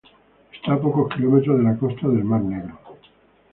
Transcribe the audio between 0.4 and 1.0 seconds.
Está a